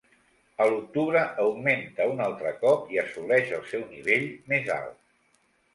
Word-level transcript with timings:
A 0.63 0.65
l'octubre 0.69 1.21
augmenta 1.43 2.07
un 2.15 2.23
altre 2.31 2.55
cop, 2.65 2.91
i 2.95 2.99
assoleix 3.05 3.53
el 3.61 3.65
seu 3.75 3.87
nivell 3.95 4.29
més 4.55 4.75
alt. 4.83 5.03